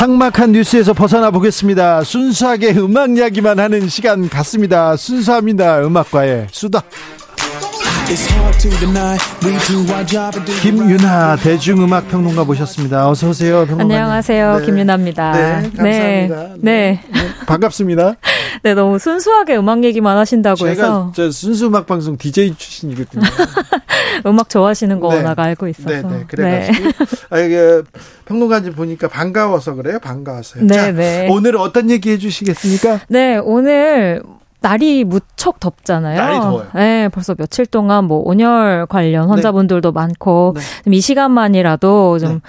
[0.00, 2.04] 상막한 뉴스에서 벗어나 보겠습니다.
[2.04, 4.96] 순수하게 음악 이야기만 하는 시간 같습니다.
[4.96, 5.82] 순수합니다.
[5.84, 6.82] 음악과의 수다.
[10.62, 13.10] 김윤아 대중음악 평론가 모셨습니다.
[13.10, 13.66] 어서 오세요.
[13.66, 13.90] 평론가님.
[13.92, 14.58] 안녕하세요.
[14.60, 14.64] 네.
[14.64, 15.32] 김윤아입니다.
[15.32, 15.82] 네, 감사합니다.
[15.82, 16.54] 네.
[16.62, 17.02] 네.
[17.12, 17.20] 네.
[17.44, 18.16] 반갑습니다.
[18.62, 21.12] 네, 너무 순수하게 음악 얘기만 하신다고 제가 해서.
[21.14, 23.22] 저 순수 음악 방송 DJ 출신이거든요.
[24.26, 25.16] 음악 좋아하시는 거 네.
[25.16, 25.88] 워낙 알고 있어서.
[25.88, 26.24] 네, 네.
[26.26, 26.88] 그래가지고
[27.30, 27.82] 아, 이게
[28.26, 29.98] 평론가님 보니까 반가워서 그래요.
[29.98, 30.64] 반가워서요.
[30.64, 31.28] 네, 자, 네.
[31.30, 33.00] 오늘 어떤 얘기 해주시겠습니까?
[33.08, 34.22] 네, 오늘
[34.60, 36.20] 날이 무척 덥잖아요.
[36.20, 36.66] 날이 더워요.
[36.74, 40.62] 네, 벌써 며칠 동안 뭐 온열 관련 환자분들도 많고 네.
[40.84, 42.40] 좀이 시간만이라도 좀 네.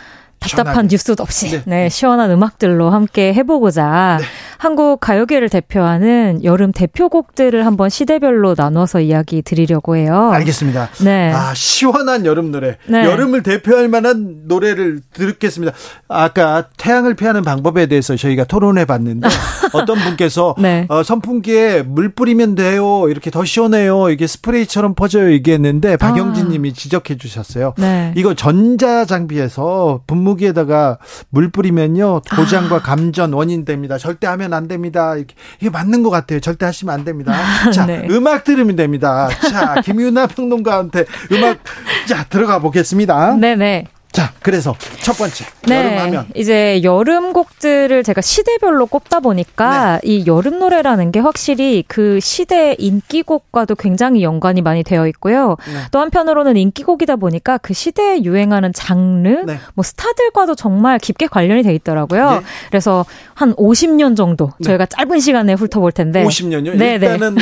[0.42, 0.88] 답답한 시원하게.
[0.90, 1.64] 뉴스도 없이 네.
[1.66, 1.90] 네.
[1.90, 4.20] 시원한 음악들로 함께 해보고자
[4.58, 10.30] 한국 가요계를 대표하는 여름 대표곡들을 한번 시대별로 나눠서 이야기 드리려고 해요.
[10.34, 10.90] 알겠습니다.
[11.04, 11.32] 네.
[11.34, 12.78] 아, 시원한 여름 노래.
[12.88, 13.06] 네.
[13.06, 15.74] 여름을 대표할 만한 노래를 듣겠습니다.
[16.08, 19.28] 아까 태양을 피하는 방법에 대해서 저희가 토론해 봤는데
[19.74, 20.86] 어떤 분께서 네.
[20.90, 23.08] 어, 선풍기에 물 뿌리면 돼요.
[23.10, 24.10] 이렇게 더 시원해요.
[24.10, 25.32] 이게 스프레이처럼 퍼져요.
[25.32, 27.74] 얘기했는데 박영진 님이 지적해 주셨어요.
[27.78, 27.82] 아.
[27.82, 28.14] 네.
[28.16, 30.98] 이거 전자 장비에서 분무 기에다가
[31.30, 32.82] 물 뿌리면요 고장과 아.
[32.82, 33.98] 감전 원인 됩니다.
[33.98, 35.16] 절대 하면 안 됩니다.
[35.16, 36.40] 이게, 이게 맞는 것 같아요.
[36.40, 37.34] 절대 하시면 안 됩니다.
[37.72, 38.08] 자 네.
[38.10, 39.30] 음악 들으면 됩니다.
[39.50, 41.60] 자 김윤아 평론가한테 음악
[42.08, 43.36] 자 들어가 보겠습니다.
[43.36, 43.86] 네네.
[44.12, 45.78] 자 그래서 첫 번째 네.
[45.78, 52.76] 여름하면 이제 여름 곡들을 제가 시대별로 꼽다 보니까 이 여름 노래라는 게 확실히 그 시대
[52.78, 55.56] 인기곡과도 굉장히 연관이 많이 되어 있고요.
[55.66, 55.82] 네.
[55.92, 59.60] 또 한편으로는 인기곡이다 보니까 그 시대에 유행하는 장르, 네.
[59.76, 62.32] 뭐 스타들과도 정말 깊게 관련이 돼 있더라고요.
[62.32, 62.42] 네.
[62.70, 63.06] 그래서
[63.42, 64.66] 한 50년 정도 네.
[64.66, 66.76] 저희가 짧은 시간에 훑어볼 텐데 50년요.
[66.76, 67.08] 네, 네.
[67.08, 67.38] 일단은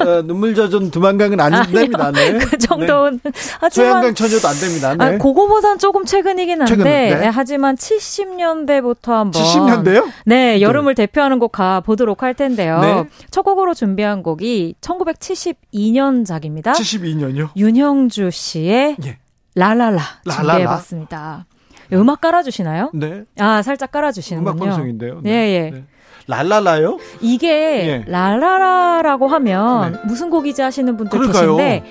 [0.00, 1.72] 어, 눈물 젖은 두만강은 안 아니요.
[1.72, 2.10] 됩니다.
[2.12, 2.38] 네.
[2.38, 3.30] 그 정도는 네.
[3.60, 4.94] 하지만 소양강 처녀도 안 됩니다.
[4.94, 5.04] 네.
[5.04, 7.14] 아, 그거보단 조금 최근이긴 한데 최근은, 네.
[7.20, 10.10] 네, 하지만 70년대부터 한번 70년대요?
[10.26, 12.80] 네, 여름을 대표하는 곡 가 보도록 할 텐데요.
[12.80, 13.04] 네.
[13.30, 16.72] 첫 곡으로 준비한 곡이 1972년작입니다.
[16.72, 17.50] 72년요.
[17.56, 19.18] 윤형주 씨의 예.
[19.54, 20.42] 라라라 라라라.
[20.48, 21.46] 준비해봤습니다.
[21.92, 22.90] 음악 깔아주시나요?
[22.94, 23.24] 네.
[23.38, 24.50] 아, 살짝 깔아주시는군요.
[24.56, 25.20] 음악 방송인데요.
[25.26, 25.70] 예, 예.
[25.72, 25.84] 네.
[26.26, 26.98] 랄랄라요?
[27.20, 27.48] 이게
[27.86, 28.04] 예.
[28.10, 29.98] 라라라라고 하면 네.
[30.04, 31.56] 무슨 곡이지 하시는 분들 그러니까요.
[31.56, 31.84] 계신데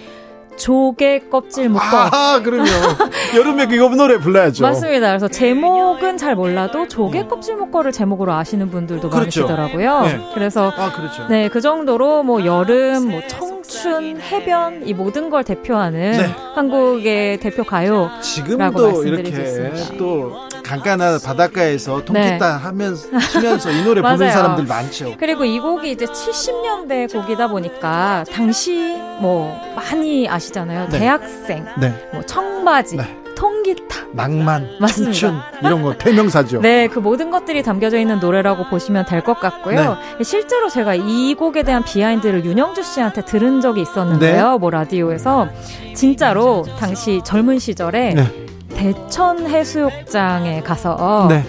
[0.55, 2.65] 조개 껍질 묶어 아, 그럼요.
[3.35, 4.63] 여름에 이거 노래 불러야죠.
[4.63, 5.07] 맞습니다.
[5.09, 9.47] 그래서 제목은 잘 몰라도 조개 껍질 묶어를 제목으로 아시는 분들도 그렇죠.
[9.47, 10.01] 많으시더라고요.
[10.01, 10.19] 네.
[10.33, 11.27] 그래서 아, 그렇죠.
[11.27, 16.25] 네, 그 정도로 뭐 여름, 뭐 청 춘, 해변 이 모든 걸 대표하는 네.
[16.55, 18.09] 한국의 대표 가요.
[18.21, 19.71] 지금도 이렇게.
[19.97, 24.31] 또 강가나 바닷가에서 통기타 하면서 치면서 이 노래 부르는 네.
[24.31, 25.15] 사람들 많죠.
[25.19, 30.89] 그리고 이 곡이 이제 70년대 곡이다 보니까 당시 뭐 많이 아시잖아요.
[30.89, 30.99] 네.
[30.99, 31.93] 대학생, 네.
[32.13, 33.22] 뭐 청바지, 네.
[33.43, 34.05] 통기타.
[34.13, 35.11] 낭만, 맞습니다.
[35.19, 36.61] 청춘 이런 거 대명사죠.
[36.61, 39.97] 네, 그 모든 것들이 담겨져 있는 노래라고 보시면 될 것 같고요.
[40.23, 44.51] 실제로 제가 이 곡에 대한 비하인드를 윤영주 씨한테 들은 적이 있었는데요.
[44.53, 44.57] 네.
[44.57, 45.49] 뭐 라디오에서
[45.93, 48.45] 진짜로 당시 젊은 시절에 네.
[48.75, 51.43] 대천 해수욕장에 가서 네.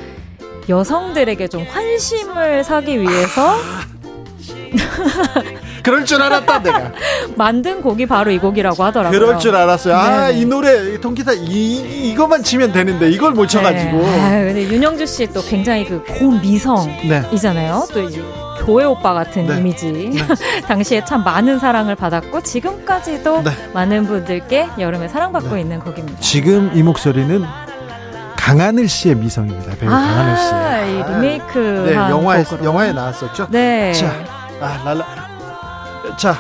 [0.68, 3.54] 여성들에게 좀 환심을 사기 위해서
[5.84, 6.90] 그럴 줄 알았다 내가.
[7.36, 9.18] 만든 곡이 바로 이 곡이라고 하더라고요.
[9.20, 9.94] 그럴 줄 알았어요.
[9.94, 10.38] 아, 네네.
[10.40, 13.98] 이 노래 이 통기타 이 이것만 치면 되는데 이걸 못 쳐가지고.
[13.98, 14.20] 네.
[14.20, 17.86] 아유, 근데 윤영주 씨 또 굉장히 그 고미성이잖아요.
[17.88, 17.94] 네.
[17.94, 18.22] 또 이제
[18.64, 19.58] 교회 오빠 같은 네.
[19.58, 20.12] 이미지.
[20.66, 23.50] 당시에 참 많은 사랑을 받았고 지금까지도 네.
[23.74, 26.18] 많은 분들께 여름에 사랑받고 있는 곡입니다.
[26.20, 27.44] 지금 이 목소리는
[28.36, 29.74] 강하늘 씨의 미성입니다.
[29.76, 30.52] 배우 강하늘 씨.
[30.54, 32.64] 아, 이 리메이크 네, 한 영화에 곡으로.
[32.64, 33.48] 영화에 나왔었죠.
[33.50, 33.92] 네.
[33.92, 34.12] 자,
[34.60, 35.23] 아, 랄라.
[36.16, 36.36] 자,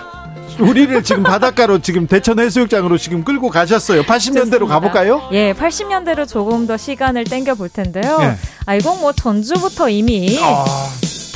[0.60, 4.02] 우리를 지금 바닷가로 지금 대천 해수욕장으로 지금 끌고 가셨어요.
[4.02, 4.66] 80년대로 좋습니다.
[4.66, 5.28] 가볼까요?
[5.32, 8.18] 예, 80년대로 조금 더 시간을 땡겨 볼 텐데요.
[8.18, 8.36] 네.
[8.66, 10.64] 아, 이건 뭐 전주부터 이미 아,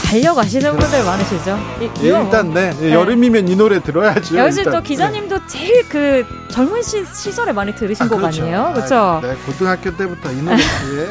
[0.04, 1.58] 달려가시는 분들 많으시죠?
[1.80, 2.92] 이- 예, 일단 네, 네.
[2.92, 4.36] 여름이면 이 노래 들어야죠.
[4.38, 4.62] 역시.
[4.62, 8.42] 또 기자님도 제일 그 젊은 시, 시절에 많이 들으신 아, 곡 그렇죠.
[8.42, 8.60] 아니에요?
[8.62, 9.20] 아, 그렇죠?
[9.22, 10.56] 네, 고등학교 때부터 이 노래
[10.96, 11.08] 예.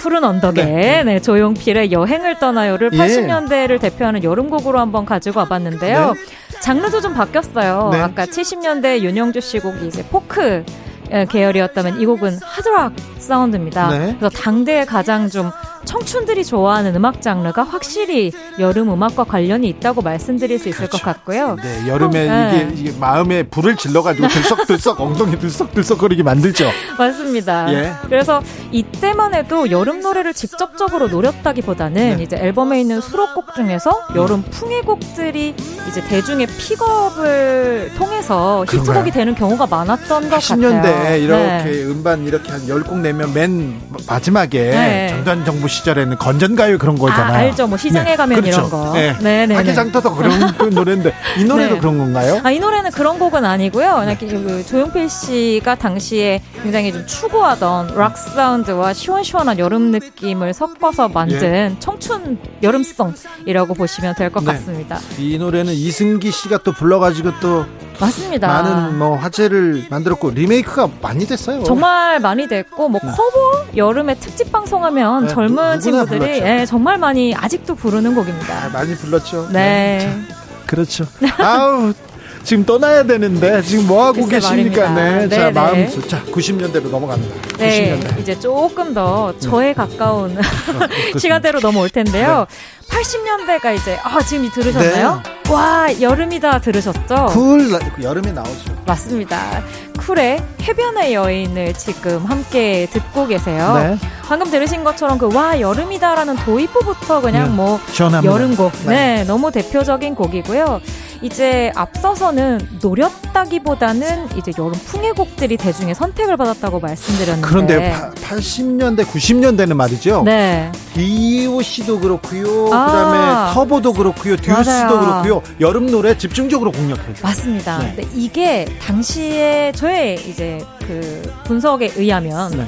[0.00, 1.04] 푸른 언덕에 네.
[1.04, 1.20] 네.
[1.20, 2.96] 조용필의 여행을 떠나요를 예.
[2.96, 6.14] 80년대를 대표하는 여름곡으로 한번 가지고 와봤는데요.
[6.60, 7.90] 장르도 좀 바뀌었어요.
[7.92, 8.00] 네.
[8.00, 10.64] 아까 70년대 윤영주 씨 곡이 이제 포크
[11.10, 13.88] 에, 계열이었다면 이 곡은 하드락 사운드입니다.
[13.90, 14.16] 네.
[14.18, 15.50] 그래서 당대에 가장 좀
[15.90, 20.98] 청춘들이 좋아하는 음악 장르가 확실히 여름 음악과 관련이 있다고 말씀드릴 수 있을 그렇죠.
[20.98, 21.56] 것 같고요.
[21.60, 22.68] 네, 여름에 어, 네.
[22.70, 26.70] 이게, 이게, 마음에 불을 질러가지고 들썩들썩 엉덩이 들썩들썩거리게 만들죠.
[26.96, 27.72] 맞습니다.
[27.72, 27.92] 예.
[28.04, 28.40] 그래서
[28.70, 32.22] 이때만 해도 여름 노래를 직접적으로 노렸다기보다는 네.
[32.22, 35.56] 이제 앨범에 있는 수록곡 중에서 여름 풍의곡들이
[35.88, 40.40] 이제 대중의 픽업을 통해서 히트곡이 되는 경우가 많았던 것 같아요.
[40.40, 41.84] 10년대 이렇게 네.
[41.84, 45.08] 음반 이렇게 한 10곡 내면 맨 마지막에 네.
[45.08, 47.34] 전두환 정부 시 절에는 건전가요 그런 거잖아요.
[47.34, 47.66] 아, 알죠.
[47.66, 48.16] 뭐 시장에 네.
[48.16, 48.58] 가면 그렇죠.
[48.58, 48.92] 이런 거.
[48.92, 49.16] 네.
[49.20, 49.54] 네, 네.
[49.54, 51.80] 하기장터도 그런 그 노래인데 이 노래도 네.
[51.80, 52.40] 그런 건가요?
[52.42, 54.04] 아, 이 노래는 그런 곡은 아니고요.
[54.04, 54.16] 네.
[54.16, 61.42] 그 조용필 씨가 당시에 굉장히 좀 추구하던 락 사운드와 시원시원한 여름 느낌을 섞어서 만든
[61.72, 61.76] 예.
[61.78, 64.98] 청춘 여름송이라고 보시면 될 것 같습니다.
[65.18, 67.66] 이 노래는 이승기 씨가 또 불러가지고 또
[68.00, 68.48] 맞습니다.
[68.48, 71.62] 많은 뭐 화제를 만들었고 리메이크가 많이 됐어요.
[71.64, 73.10] 정말 많이 됐고 뭐 네.
[73.10, 78.64] 커버 여름에 특집 방송하면 네, 젊은 누, 친구들이 예, 정말 많이 아직도 부르는 곡입니다.
[78.64, 79.48] 아, 많이 불렀죠.
[79.52, 79.98] 네.
[79.98, 80.22] 네.
[80.66, 81.04] 그렇죠.
[81.38, 81.92] 아우
[82.42, 84.90] 지금 떠나야 되는데 지금 뭐 하고 계십니까?
[84.94, 85.26] 네.
[85.26, 85.36] 네.
[85.36, 85.50] 자, 네.
[85.52, 87.56] 마음 자, 90년대로 넘어갑니다.
[87.58, 87.98] 네.
[88.00, 88.20] 90년대.
[88.20, 90.40] 이제 조금 더 저에 가까운 어,
[91.18, 92.46] 시간대로 넘어올 텐데요.
[92.48, 92.96] 네.
[92.96, 95.22] 80년대가 이제 아 지금 들으셨나요?
[95.24, 95.52] 네.
[95.52, 97.26] 와 여름이다 들으셨죠?
[97.26, 97.70] 쿨
[98.02, 98.82] 여름에 나오죠.
[98.86, 99.62] 맞습니다.
[100.10, 103.74] 쿨의 해변의 여인을 지금 함께 듣고 계세요.
[103.78, 104.08] 네.
[104.26, 107.54] 방금 들으신 것처럼 그 와 여름이다라는 도입부부터 그냥 네.
[107.54, 108.34] 뭐 시원합니다.
[108.34, 108.90] 여름곡 네.
[109.18, 110.80] 네 너무 대표적인 곡이고요.
[111.22, 117.94] 이제 앞서서는 노렸다기보다는 이제 여름 풍의곡들이 대중의 선택을 받았다고 말씀드렸는데 그런데
[118.26, 120.22] 80년대 90년대는 말이죠.
[120.24, 120.72] 네.
[120.94, 122.72] DOC도 그렇고요.
[122.72, 124.36] 아, 그다음에 터보도 그렇고요.
[124.36, 125.42] 듀스도 그렇고요.
[125.60, 127.14] 여름 노래 집중적으로 공략해요.
[127.22, 127.78] 맞습니다.
[127.78, 127.94] 네.
[127.94, 132.66] 근데 이게 당시에 저의 이제 그 분석에 의하면 네.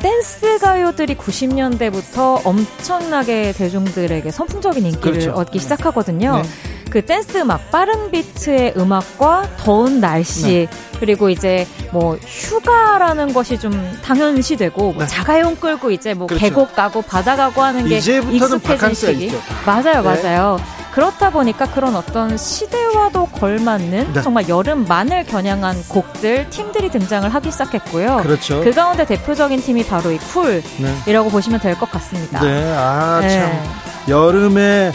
[0.00, 5.32] 댄스 가요들이 90년대부터 엄청나게 대중들에게 선풍적인 인기를 그렇죠.
[5.32, 6.42] 얻기 시작하거든요.
[6.42, 6.42] 네.
[6.90, 10.68] 그 댄스 음악, 빠른 비트의 음악과 더운 날씨, 네.
[11.00, 13.72] 그리고 이제 뭐 휴가라는 것이 좀
[14.04, 15.06] 당연시되고 뭐 네.
[15.06, 16.44] 자가용 끌고 이제 뭐 그렇죠.
[16.44, 19.32] 계곡 가고 바다 가고 하는 게 익숙해진 시기.
[19.66, 20.22] 맞아요, 네.
[20.22, 20.60] 맞아요.
[20.94, 24.22] 그렇다 보니까 그런 어떤 시대와도 걸맞는 네.
[24.22, 28.18] 정말 여름만을 겨냥한 곡들, 팀들이 등장을 하기 시작했고요.
[28.22, 28.62] 그렇죠.
[28.62, 30.62] 그 가운데 대표적인 팀이 바로 이 쿨이라고
[31.04, 31.30] 네.
[31.32, 32.40] 보시면 될 것 같습니다.
[32.40, 33.28] 네, 아, 네.
[33.28, 33.64] 참.
[34.08, 34.92] 여름에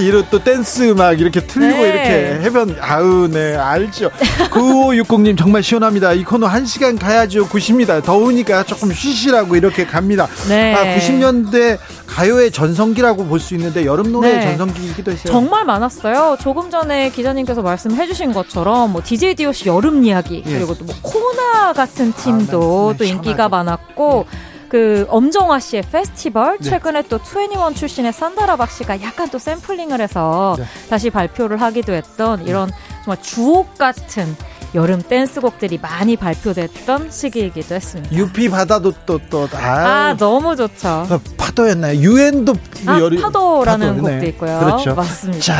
[0.00, 1.88] 이런 또 댄스 음악 이렇게 틀고 네.
[1.88, 4.10] 이렇게 해변 아우 네 알죠
[4.50, 10.74] 9560님 정말 시원합니다 이 코너 1시간 가야죠 90입니다 더우니까 조금 쉬시라고 이렇게 갑니다 네.
[10.74, 14.42] 아 90년대 가요의 전성기라고 볼 수 있는데 여름 노래의 네.
[14.56, 20.42] 전성기이기도 했어요 정말 많았어요 조금 전에 기자님께서 말씀해 주신 것처럼 뭐 DJ DOC 여름 이야기
[20.46, 20.50] 예.
[20.50, 22.96] 그리고 또 뭐 코나 같은 팀도 아, 네.
[22.98, 24.24] 또 인기가 많았고
[24.68, 26.70] 그 엄정화 씨의 페스티벌 네.
[26.70, 30.64] 최근에 또 투애니원 출신의 산다라박 씨가 약간 또 샘플링을 해서 네.
[30.88, 32.70] 다시 발표를 하기도 했던 이런
[33.04, 34.36] 정말 주옥 같은
[34.74, 38.14] 여름 댄스곡들이 많이 발표됐던 시기이기도 했습니다.
[38.14, 40.88] 유피 바다도 또 또 아, 너무 좋죠.
[40.88, 41.98] 어, 파도였나요?
[41.98, 42.54] 유엔도
[42.86, 44.58] 아, 열이, 파도라는 파도, 곡도 있고요.
[44.58, 44.94] 그렇죠.
[44.94, 45.42] 맞습니다.
[45.42, 45.56] 자,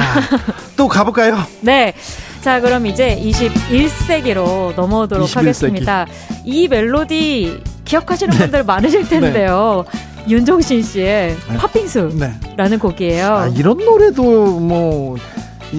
[0.76, 1.38] 또 가볼까요?
[1.62, 1.94] 네.
[2.43, 5.37] 자, 그럼 이제 21세기로 넘어오도록 21세기.
[5.37, 6.06] 하겠습니다.
[6.44, 8.38] 이 멜로디 기억하시는 네.
[8.38, 9.85] 분들 많으실 텐데요.
[9.93, 10.17] 네.
[10.29, 11.56] 윤종신 씨의 네.
[11.56, 12.77] 팥빙수라는 네.
[12.77, 13.27] 곡이에요.
[13.34, 14.22] 아, 이런 노래도
[14.60, 15.17] 뭐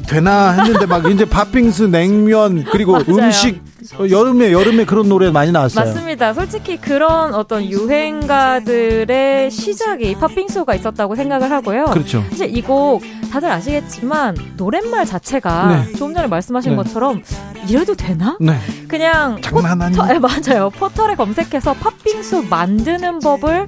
[0.06, 3.67] 되나 했는데 막 이제 팥빙수, 냉면 그리고 음식 어,
[4.10, 5.86] 여름에 여름에 그런 노래 많이 나왔어요.
[5.86, 6.34] 맞습니다.
[6.34, 11.86] 솔직히 그런 어떤 유행가들의 시작이 팝빙수가 있었다고 생각을 하고요.
[11.86, 12.24] 그렇죠.
[12.30, 15.92] 사실 이 곡 다들 아시겠지만 노랫말 자체가 네.
[15.94, 16.78] 조금 전에 말씀하신 네.
[16.78, 17.22] 것처럼
[17.68, 18.38] 이래도 되나?
[18.42, 18.58] 네.
[18.88, 20.70] 그냥 장난 아니 네, 맞아요.
[20.70, 23.68] 포털에 검색해서 팥빙수 만드는 법을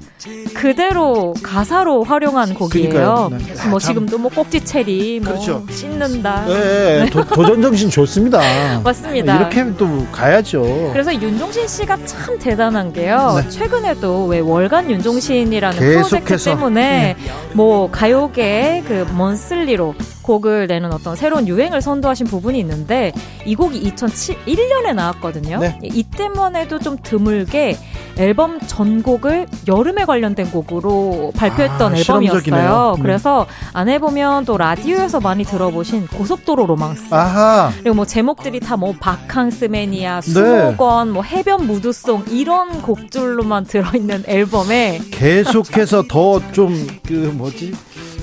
[0.54, 3.30] 그대로 가사로 활용한 곡이에요.
[3.32, 3.38] 네.
[3.70, 5.66] 뭐 아, 지금도 뭐 꼭지 체리 뭐 그렇죠.
[5.70, 6.46] 씻는다.
[6.46, 7.10] 네, 네.
[7.10, 8.40] 도, 도전 정신 좋습니다.
[8.84, 9.38] 맞습니다.
[9.38, 10.90] 이렇게 또 가야죠.
[10.92, 13.42] 그래서 윤종신 씨가 참 대단한 게요.
[13.42, 13.50] 네.
[13.50, 17.32] 최근에도 왜 월간 윤종신이라는 프로젝트 때문에 네.
[17.54, 19.96] 뭐 가요계 그 먼슬리로
[20.30, 23.12] 곡을 내는 어떤 새로운 유행을 선도하신 부분이 있는데
[23.46, 25.58] 이 곡이 2001년에 나왔거든요.
[25.60, 25.80] 네.
[25.82, 27.78] 이때만 해도 좀 드물게
[28.18, 32.96] 앨범 전곡을 여름에 관련된 곡으로 발표했던 아, 앨범이었어요.
[32.98, 33.02] 음.
[33.02, 37.72] 그래서 안에 보면 또 라디오에서 많이 들어보신 고속도로 로망스 아하.
[37.80, 41.14] 그리고 뭐 제목들이 다 뭐 바캉스 매니아, 수목원, 네.
[41.14, 46.70] 뭐 해변 무드송 이런 곡들로만 들어있는 앨범에 계속해서 더 좀
[47.06, 47.74] 그 뭐지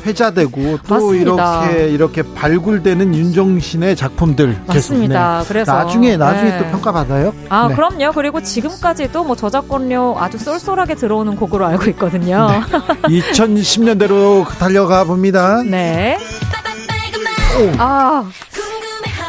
[0.06, 1.66] 회자되고 또 맞습니다.
[1.70, 5.40] 이렇게 이렇게 발굴되는 윤종신의 작품들 맞습니다.
[5.40, 5.48] 네.
[5.48, 6.58] 그래서 나중에 나중에 네.
[6.58, 7.34] 또 평가받아요.
[7.48, 7.74] 아 네.
[7.74, 8.12] 그럼요.
[8.12, 12.48] 그리고 지금까지도 뭐 저작권료 아주 쏠쏠하게 들어오는 곡으로 알고 있거든요.
[12.48, 13.18] 네.
[13.20, 15.62] 2010년대로 달려가 봅니다.
[15.62, 16.18] 네.
[17.58, 17.72] 오.
[17.78, 18.24] 아.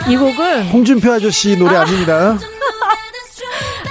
[0.10, 1.84] 이 곡은 홍준표 아저씨 노래 아.
[1.84, 2.38] 닙니다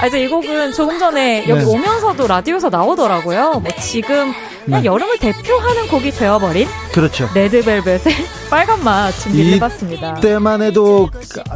[0.00, 1.66] 아, 이제 이 곡은 조금 전에 여기 네.
[1.66, 3.60] 오면서도 라디오에서 나오더라고요.
[3.60, 4.32] 뭐 지금
[4.66, 4.84] 네.
[4.84, 7.28] 여름을 대표하는 곡이 되어버린 그렇죠.
[7.34, 8.00] 레드벨벳의
[8.50, 10.16] 빨간 맛 준비해봤습니다.
[10.18, 11.08] 이때만 해도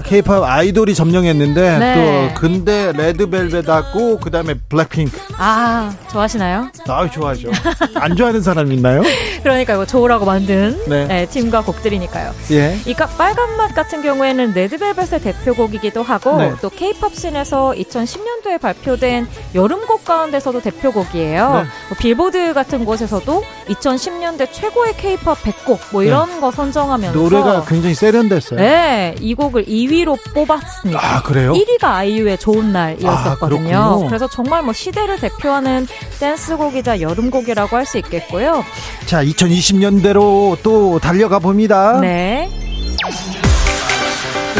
[0.04, 1.94] 케이팝 아이돌이 점령했는데 네.
[2.34, 5.18] 또 근데 레드벨벳하고 그다음에 블랙핑크.
[5.36, 6.70] 아 좋아하시나요?
[6.88, 7.50] 아 좋아하죠.
[7.96, 9.02] 안 좋아하는 사람 있나요?
[9.42, 11.06] 그러니까 이거 좋으라고 만든 네.
[11.06, 12.34] 네, 팀과 곡들이니까요.
[12.52, 12.78] 예.
[12.86, 16.52] 이 빨간 맛 같은 경우에는 레드벨벳의 대표곡이기도 하고 네.
[16.60, 21.48] 또 케이팝 scene에서 2010년도에 발표된 여름곡 가운데서도 대표곡이에요.
[21.48, 21.62] 네.
[21.88, 26.40] 뭐 빌보드 같은 곳에서도 2010년대 최고의 케이팝 100곡 뭐 이런 네.
[26.40, 28.58] 거 선정 선정하면서 노래가 굉장히 세련됐어요.
[28.58, 31.00] 네, 이 곡을 2위로 뽑았습니다.
[31.02, 31.52] 아 그래요?
[31.52, 33.76] 1위가 아이유의 좋은 날이었었거든요.
[33.76, 35.86] 아, 그래서 정말 뭐 시대를 대표하는
[36.18, 38.64] 댄스곡이자 여름곡이라고 할 수 있겠고요.
[39.06, 41.98] 자, 2020년대로 또 달려가 봅니다.
[42.00, 42.48] 네.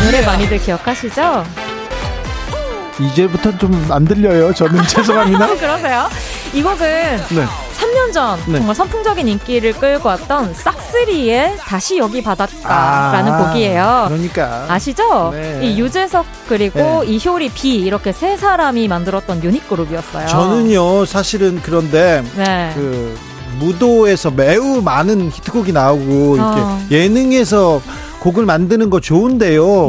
[0.05, 1.45] 노래 많이들 기억하시죠?
[2.99, 4.53] 이제부터 좀 안 들려요.
[4.53, 5.47] 저는 죄송합니다.
[5.59, 6.09] 그러세요?
[6.53, 6.87] 이 곡은
[7.31, 7.45] 네.
[7.81, 8.59] 3년 전 네.
[8.59, 14.05] 정말 선풍적인 인기를 끌고 왔던 싹스리의 다시 여기 바닷가라는 아, 곡이에요.
[14.09, 15.31] 그러니까 아시죠?
[15.33, 15.61] 네.
[15.63, 17.07] 이 유재석 그리고 네.
[17.07, 20.27] 이효리 비 이렇게 세 사람이 만들었던 유닛 그룹이었어요.
[20.27, 22.73] 저는요 사실은 그런데 네.
[22.75, 23.19] 그
[23.59, 26.81] 무도에서 매우 많은 히트곡이 나오고 이렇게 어.
[26.91, 27.81] 예능에서
[28.21, 29.89] 곡을 만드는 거 좋은데요.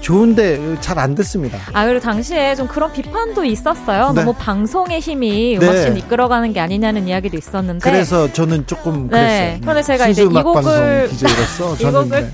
[0.00, 0.02] 네.
[0.02, 1.58] 좋은데 잘 안 됐습니다.
[1.72, 4.12] 아 그리고 당시에 좀 그런 비판도 있었어요.
[4.12, 4.20] 네.
[4.22, 6.00] 너무 방송의 힘이 음악씬 네.
[6.00, 7.90] 이끌어가는 게 아니냐는 이야기도 있었는데.
[7.90, 9.08] 그래서 저는 조금 네.
[9.08, 9.28] 그랬어요.
[9.28, 9.58] 네.
[9.62, 11.10] 그런데 제가 이제 이 곡을
[11.80, 12.30] 이 곡을 네.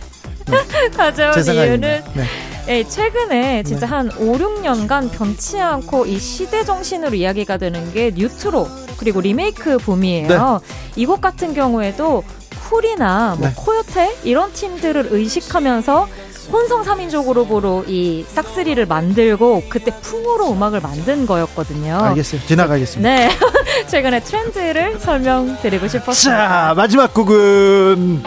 [0.96, 2.24] 가져온 이유는 네.
[2.68, 3.92] 예, 최근에 진짜 네.
[3.92, 8.66] 한 5, 6년간 변치 않고 이 시대 정신으로 이야기가 되는 게 뉴트로
[8.98, 10.28] 그리고 리메이크 붐이에요.
[10.28, 10.36] 네.
[10.96, 12.24] 이곡 같은 경우에도
[12.68, 13.54] 쿨이나 뭐 네.
[13.56, 16.08] 코요테 이런 팀들을 의식하면서
[16.52, 21.98] 혼성 3인조 그룹으로 이 싹스리를 만들고 그때 풍으로 음악을 만든 거였거든요.
[21.98, 22.40] 알겠어요.
[22.46, 23.08] 지나가겠습니다.
[23.08, 23.30] 네.
[23.88, 26.34] 최근에 트렌드를 설명드리고 싶었어요.
[26.36, 28.22] 자, 마지막 곡은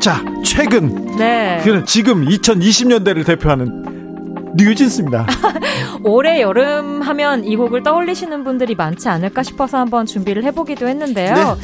[0.00, 1.16] 자, 최근.
[1.16, 1.60] 네.
[1.64, 3.87] 그는 지금 2020년대를 대표하는
[4.56, 5.26] 뉴진스입니다.
[6.04, 11.34] 올해 여름 하면 이 곡을 떠올리시는 분들이 많지 않을까 싶어서 한번 준비를 해보기도 했는데요.
[11.34, 11.54] 네.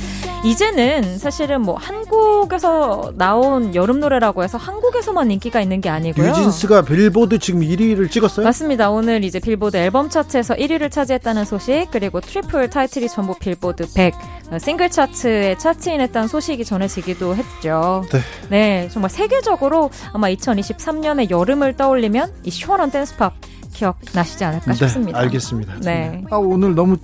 [0.44, 6.26] 이제는 사실은 뭐 한국에서 나온 여름 노래라고 해서 한국에서만 인기가 있는 게 아니고요.
[6.26, 8.44] 뉴진스가 빌보드 지금 1위를 찍었어요?
[8.44, 8.90] 맞습니다.
[8.90, 14.12] 오늘 이제 빌보드 앨범 차트에서 1위를 차지했다는 소식 그리고 triple 타이틀이 전부 빌보드 100
[14.58, 18.04] 싱글 차트에 chart in했다는 소식이 전해지기도 했죠.
[18.10, 18.20] 네.
[18.48, 23.34] 네, 정말 세계적으로 아마 2023년의 여름을 떠올리면 이 시원한 dance pop
[23.72, 25.18] 기억나시지 않을까 네, 싶습니다.
[25.18, 25.74] 알겠습니다.
[25.82, 26.24] 네.
[26.30, 26.96] 아, 오늘 너무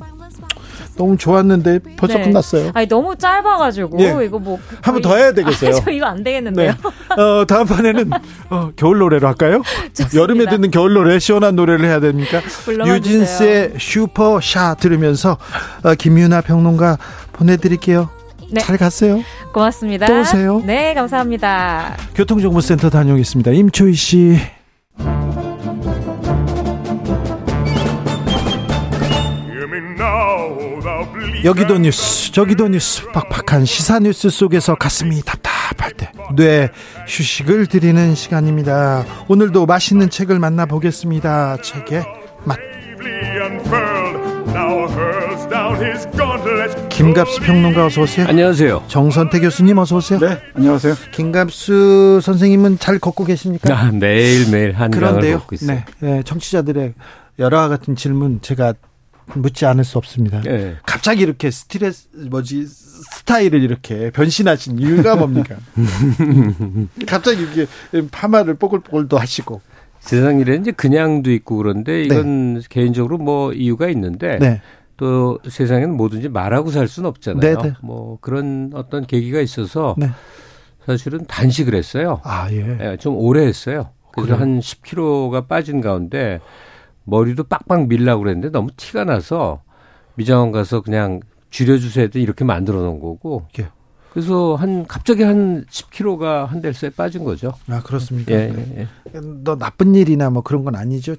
[1.01, 2.25] 너무 좋았는데 벌써 네.
[2.25, 2.73] 끝났어요.
[2.75, 4.25] 아니 너무 짧아가지고 네.
[4.27, 5.71] 이거 뭐 한번 더 해야 되겠어요.
[5.71, 6.73] 아, 저 이거 안 되겠는데요.
[6.73, 7.23] 네.
[7.23, 8.11] 어, 다음 판에는
[8.51, 9.63] 어, 겨울 노래로 할까요?
[10.15, 12.43] 여름에 듣는 겨울 노래 시원한 노래를 해야 됩니까?
[12.87, 15.39] 유진스의 슈퍼샤 들으면서
[15.83, 16.99] 어, 김유나 평론가
[17.41, 18.09] 보내드릴게요.
[18.53, 18.61] 네.
[18.61, 19.23] 잘 갔어요.
[19.53, 20.07] 고맙습니다.
[20.07, 20.63] 또 오세요.
[20.65, 21.97] 네, 감사합니다.
[22.15, 23.51] 교통정보센터 다녀오겠습니다.
[23.53, 24.39] 임초희 씨.
[31.45, 36.69] 여기도 뉴스 저기도 뉴스 팍팍한 시사 뉴스 속에서 가슴이 답답할 때 뇌
[37.09, 42.05] 휴식을 드리는 시간입니다 오늘도 맛있는 책을 만나보겠습니다 책의
[42.45, 42.59] 맛
[46.91, 48.27] 김갑수 평론가 어서 오세요.
[48.29, 48.85] 안녕하세요.
[48.89, 50.19] 정선태 교수님 어서 오세요.
[50.19, 50.95] 네, 안녕하세요.
[51.13, 53.75] 김갑수 선생님은 잘 걷고 계십니까?
[53.75, 55.79] 아, 매일 매일 한강을 걷고 있어요.
[55.79, 56.93] 네, 네, 청취자들의
[57.39, 58.75] 여러 같은 질문 제가
[59.35, 60.43] 묻지 않을 수 없습니다.
[60.43, 60.77] 네.
[60.85, 65.57] 갑자기 이렇게 스트레스 뭐지 스타일을 이렇게 변신하신 이유가 뭡니까?
[67.09, 67.67] 갑자기 이렇게
[68.11, 69.63] 파마를 뽀글뽀글도 하시고
[70.01, 72.61] 세상 일에 이제 그냥도 있고 그런데 이건 네.
[72.69, 74.61] 개인적으로 뭐 이유가 있는데 네.
[75.01, 77.41] 또 세상에는 뭐든지 말하고 살 수는 없잖아요.
[77.41, 77.63] 네네.
[77.71, 77.75] 네.
[77.83, 80.11] 뭐 그런 어떤 계기가 있어서 네.
[80.85, 82.21] 사실은 단식을 했어요.
[82.23, 82.63] 아 예.
[82.63, 83.89] 네, 좀 오래 했어요.
[84.13, 84.39] 그래서 그래.
[84.39, 86.41] 한 10kg가 빠진 가운데
[87.05, 89.63] 머리도 빡빡 밀라고 그랬는데 너무 티가 나서
[90.17, 93.47] 미장원 가서 그냥 줄여주세요 이렇게 만들어 놓은 거고.
[93.59, 93.69] 예.
[94.13, 97.55] 그래서 한 갑자기 한 10kg가 한 달새 빠진 거죠.
[97.69, 98.33] 아 그렇습니까?
[98.33, 98.81] 예, 예,
[99.15, 99.21] 예.
[99.45, 101.15] 너 나쁜 일이나 뭐 그런 건 아니죠?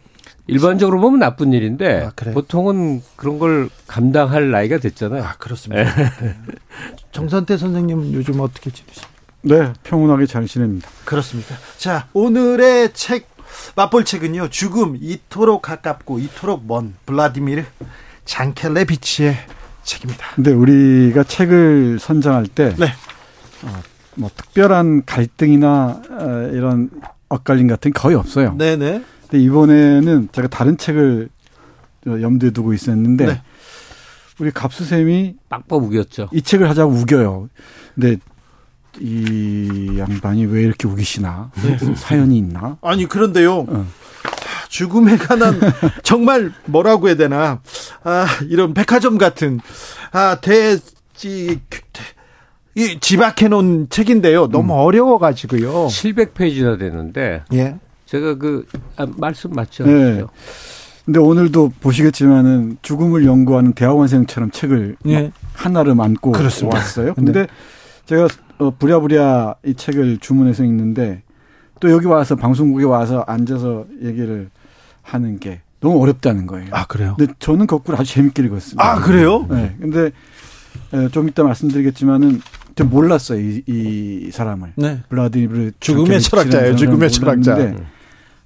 [0.48, 5.24] 일반적으로 보면 나쁜 일인데 아, 보통은 그런 걸 감당할 나이가 됐잖아요.
[5.24, 5.82] 아 그렇습니다.
[5.82, 5.86] 예.
[5.86, 6.36] 네.
[7.12, 9.12] 정선태 선생님은 요즘 어떻게 지내십니까?
[9.44, 10.90] 네, 평온하게 잘 지냅니다.
[11.06, 11.56] 그렇습니다.
[11.78, 13.28] 자, 오늘의 책
[13.76, 14.50] 맛볼 책은요.
[14.50, 17.64] 죽음 이토록 가깝고 이토록 먼 블라디미르
[18.26, 19.36] 장켈레비치의
[19.84, 20.26] 책입니다.
[20.36, 22.88] 근데 우리가 책을 선정할 때 네.
[23.64, 23.82] 어,
[24.16, 26.90] 뭐 특별한 갈등이나 어, 이런
[27.30, 28.56] 엇갈림 같은 거의 없어요.
[28.58, 29.04] 네네.
[29.22, 31.30] 근데 이번에는 제가 다른 책을
[32.06, 33.42] 염두에 두고 있었는데 네.
[34.40, 36.30] 우리 갑수쌤이 빡빡 우겼죠.
[36.34, 37.50] 이 책을 하자고 우겨요.
[37.96, 38.18] 근데
[39.00, 41.52] 이 양반이 왜 이렇게 우기시나?
[41.64, 41.78] 네.
[41.96, 42.78] 사연이 있나?
[42.82, 43.66] 아니 그런데요.
[43.68, 43.88] 어.
[44.72, 45.60] 죽음에 관한
[46.02, 47.60] 정말 뭐라고 해야 되나?
[48.04, 49.60] 아 이런 백화점 같은
[50.14, 51.60] 아 대지
[52.74, 54.48] 이 지박해 놓은 책인데요.
[54.48, 54.80] 너무 음.
[54.80, 55.88] 어려워 가지고요.
[55.88, 57.76] 700페이지나 되는데 예.
[58.06, 59.84] 제가 그 아, 말씀 맞죠?
[59.86, 60.24] 네.
[61.04, 65.34] 근데 오늘도 보시겠지만은 죽음을 연구하는 대학원생처럼 책을 예.
[65.52, 66.78] 하나를 안고 그렇습니다.
[66.78, 67.14] 왔어요.
[67.16, 67.48] 근데 네.
[68.06, 71.24] 제가 어, 부랴부랴 이 책을 주문해서 읽는데
[71.82, 74.50] 또 여기 와서 방송국에 와서 앉아서 얘기를
[75.02, 76.68] 하는 게 너무 어렵다는 거예요.
[76.72, 77.16] 아 그래요?
[77.18, 78.84] 근데 저는 거꾸로 아주 재밌게 읽었습니다.
[78.84, 79.48] 아 그래요?
[79.50, 79.76] 네.
[79.80, 80.12] 근데
[81.12, 82.42] 좀 이따 말씀드리겠지만은
[82.76, 84.74] 좀 몰랐어요 이, 이 사람을.
[84.76, 85.00] 네.
[85.10, 86.76] 블라디미르 죽음의 철학자예요.
[86.76, 87.58] 죽음의 철학자.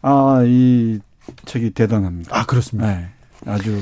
[0.01, 1.00] 아이
[1.45, 2.38] 책이 대단합니다.
[2.38, 2.88] 아 그렇습니다.
[2.89, 3.09] 네.
[3.45, 3.81] 아주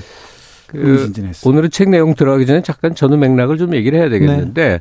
[0.68, 1.12] 그
[1.46, 4.80] 오늘은 책 내용 들어가기 전에 잠깐 전후 맥락을 좀 얘기를 해야 되겠는데 네.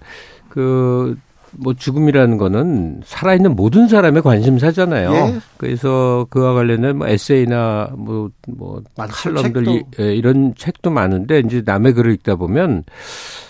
[0.49, 1.17] 그
[1.59, 5.13] 뭐 죽음이라는 거는 살아있는 모든 사람의 관심사잖아요.
[5.13, 5.35] 예.
[5.57, 11.93] 그래서 그와 관련된 뭐 에세이나 뭐, 뭐, 칼럼들 이, 예, 이런 책도 많은데 이제 남의
[11.95, 12.85] 글을 읽다 보면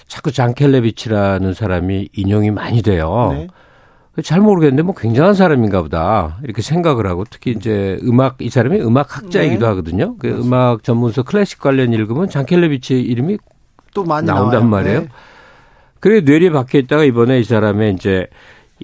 [0.07, 3.31] 자꾸 장켈레비치라는 사람이 인용이 많이 돼요.
[3.33, 3.47] 네.
[4.23, 9.17] 잘 모르겠는데 뭐 굉장한 사람인가 보다 이렇게 생각을 하고 특히 이제 음악 이 사람이 음악
[9.17, 9.67] 학자이기도 네.
[9.67, 10.17] 하거든요.
[10.19, 13.39] 그 음악 전문서 클래식 관련 읽으면 장켈레비치 이름이
[13.95, 14.69] 또 많이 나온단 나와요.
[14.69, 15.01] 말이에요.
[15.01, 15.09] 네.
[16.03, 18.27] 그래 뇌리에 박혀 있다가 이번에 이 사람의 이제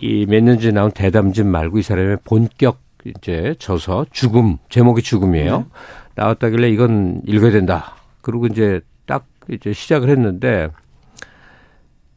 [0.01, 5.59] 이 몇 년 전에 나온 대담집 말고 이 사람의 본격 이제 저서 죽음 제목이 죽음이에요.
[5.59, 5.65] 네.
[6.15, 7.97] 나왔다길래 이건 읽어야 된다.
[8.23, 10.69] 그리고 이제 딱 이제 시작을 했는데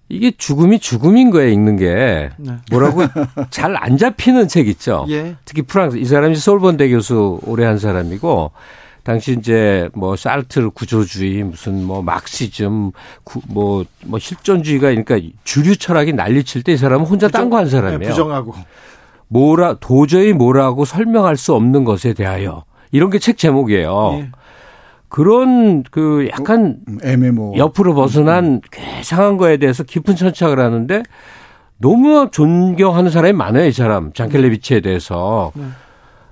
[0.10, 2.30] 이게 죽음이 죽음인 거예요, 읽는 게.
[2.38, 2.52] 네.
[2.70, 3.02] 뭐라고
[3.50, 5.06] 잘 안 잡히는 책 있죠.
[5.10, 5.36] 예.
[5.46, 8.52] 특히 프랑스 이 사람이 솔본대 교수 오래 한 사람이고
[9.04, 12.92] 당시 이제 뭐 살트 구조주의 무슨 뭐 막시즘
[13.48, 18.00] 뭐뭐 뭐 실존주의가 그러니까 주류 철학이 난리칠 때 이 사람은 혼자 딴 거 한 사람이에요.
[18.00, 18.54] 네, 부정하고
[19.28, 24.18] 뭐라 도저히 뭐라고 설명할 수 없는 것에 대하여 이런 게 책 제목이에요.
[24.20, 24.30] 네.
[25.10, 31.04] 그런 그 약간 음, 애매모 옆으로 벗어난 괴상한 거에 대해서 깊은 천착을 하는데
[31.78, 34.14] 너무 존경하는 사람이 많아요, 이 사람.
[34.14, 35.52] 장켈레비치에 대해서.
[35.56, 35.64] 네.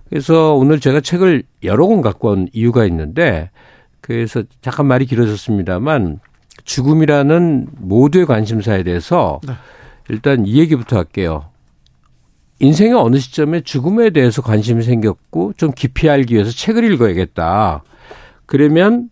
[0.09, 3.51] 그래서 오늘 제가 책을 여러 권 갖고 온 이유가 있는데
[4.01, 6.19] 그래서 잠깐 말이 길어졌습니다만
[6.63, 9.53] 죽음이라는 모두의 관심사에 대해서 네.
[10.09, 11.45] 일단 이 얘기부터 할게요.
[12.59, 17.83] 인생의 어느 시점에 죽음에 대해서 관심이 생겼고 좀 깊이 알기 위해서 책을 읽어야겠다.
[18.45, 19.09] 그러면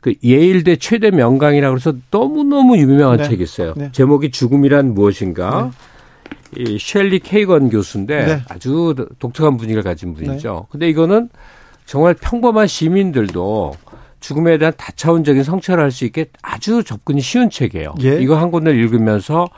[0.00, 3.28] 그 예일대 최대 명강이라고 해서 너무너무 유명한 네.
[3.28, 3.74] 책이 있어요.
[3.76, 3.90] 네.
[3.92, 5.70] 제목이 죽음이란 무엇인가?
[5.70, 5.91] 네.
[6.56, 8.42] 이 셸리 케이건 교수인데 네.
[8.48, 10.52] 아주 독특한 분위기를 가진 분이죠.
[10.52, 10.66] 네.
[10.70, 11.28] 근데 이거는
[11.86, 13.74] 정말 평범한 시민들도
[14.20, 17.94] 죽음에 대한 다차원적인 성찰을 할 수 있게 아주 접근이 쉬운 책이에요.
[18.02, 18.20] 예.
[18.20, 19.48] 이거 한 권을 읽으면서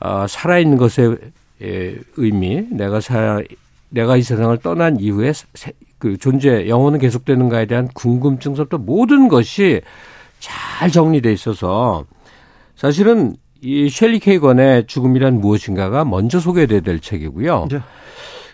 [0.00, 1.18] 어, 살아있는 것의
[1.62, 3.46] 예, 의미, 내가 살,
[3.90, 5.32] 내가 이 세상을 떠난 이후에
[5.98, 9.80] 그 존재, 영혼은 계속되는가에 대한 궁금증서부터 모든 것이
[10.40, 12.04] 잘 정리돼 있어서
[12.74, 17.68] 사실은 이 셸리 케이건의 죽음이란 무엇인가가 먼저 소개돼야 될 책이고요.
[17.70, 17.80] 네.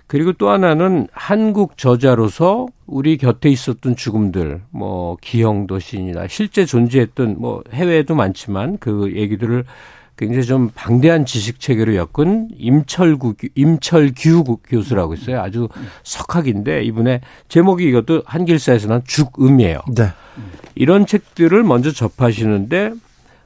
[0.07, 7.63] 그리고 또 하나는 한국 저자로서 우리 곁에 있었던 죽음들, 뭐 기형도 시인이나 실제 존재했던 뭐
[7.73, 9.65] 해외에도 많지만 그 얘기들을
[10.17, 15.41] 굉장히 좀 방대한 지식 체계로 엮은 임철구 임철규 교수라고 있어요.
[15.41, 15.69] 아주
[16.03, 19.81] 석학인데 이분의 제목이 이것도 한길사에서 난 죽음이에요.
[19.95, 20.09] 네.
[20.75, 22.93] 이런 책들을 먼저 접하시는데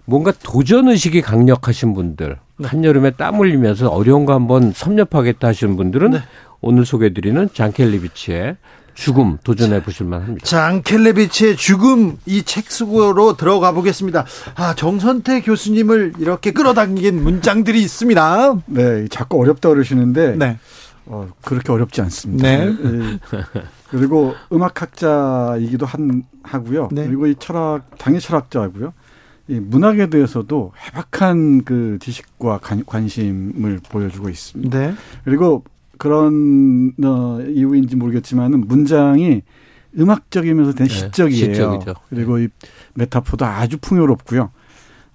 [0.04, 2.68] 뭔가 도전 의식이 강력하신 분들 네.
[2.68, 6.18] 한여름에 땀 흘리면서 어려운 거 한번 섭렵하겠다 하시는 분들은 네.
[6.60, 8.56] 오늘 소개해드리는 장켈리비치의
[8.94, 10.44] 죽음 도전해 보실 만 합니다.
[10.44, 14.26] 장켈레비치의 죽음 이 책 속으로 들어가 보겠습니다.
[14.54, 18.54] 아 정선태 교수님을 이렇게 끌어당긴 문장들이 있습니다.
[18.66, 20.58] 네, 자꾸 어렵다 그러시는데 네.
[21.06, 22.42] 어, 그렇게 어렵지 않습니다.
[22.46, 22.66] 네.
[22.66, 23.18] 네.
[23.90, 26.88] 그리고 음악학자이기도 한 하고요.
[26.92, 27.06] 네.
[27.06, 28.92] 그리고 이 철학 당의 철학자고요.
[29.52, 34.78] 이 문학에 대해서도 해박한 그 지식과 관 심을 보여주고 있습니다.
[34.78, 34.94] 네.
[35.24, 35.62] 그리고
[35.98, 39.42] 그런 어, 이유인지 모르겠지만은 문장이
[39.98, 41.54] 음악적이면서 대단 네, 시적이에요.
[41.54, 41.94] 시적이죠.
[42.08, 42.48] 그리고 이
[42.94, 44.50] 메타포도 아주 풍요롭고요.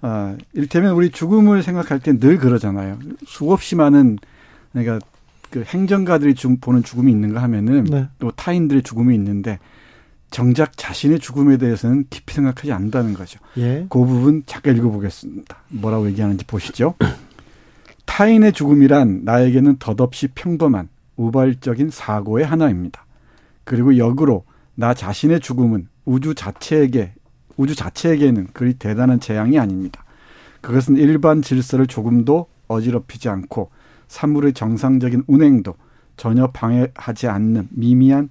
[0.02, 3.00] 아, 일테면 우리 죽음을 생각할 때 늘 그러잖아요.
[3.26, 4.18] 수없이 많은
[4.72, 5.00] 그러니까
[5.50, 8.06] 그 행정가들이 좀 보는 죽음이 있는가 하면은 네.
[8.20, 9.58] 또 타인들의 죽음이 있는데
[10.30, 13.38] 정작 자신의 죽음에 대해서는 깊이 생각하지 않는다는 거죠.
[13.56, 13.86] 예.
[13.88, 15.56] 그 부분 잠깐 읽어보겠습니다.
[15.68, 16.94] 뭐라고 얘기하는지 보시죠.
[18.04, 23.04] 타인의 죽음이란 나에게는 덧없이 평범한 우발적인 사고의 하나입니다.
[23.64, 27.12] 그리고 역으로 나 자신의 죽음은 우주 자체에게
[27.56, 30.04] 우주 자체에게는 그리 대단한 재앙이 아닙니다.
[30.60, 33.70] 그것은 일반 질서를 조금도 어지럽히지 않고
[34.08, 35.74] 사물의 정상적인 운행도
[36.16, 38.30] 전혀 방해하지 않는 미미한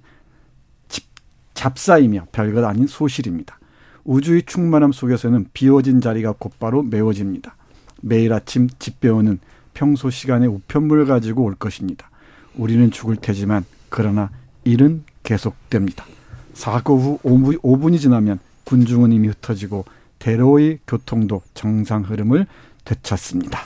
[1.58, 3.58] 잡사이며 별것 아닌 소실입니다.
[4.04, 7.56] 우주의 충만함 속에서는 비워진 자리가 곧바로 메워집니다.
[8.00, 9.40] 매일 아침 집배우는
[9.74, 12.10] 평소 시간에 우편물을 가지고 올 것입니다.
[12.54, 14.30] 우리는 죽을 테지만 그러나
[14.62, 16.04] 일은 계속됩니다.
[16.54, 19.84] 사고 후 5분, 이 지나면 군중은 이미 흩어지고
[20.20, 22.46] 대로의 교통도 정상 흐름을
[22.84, 23.60] 되찾습니다.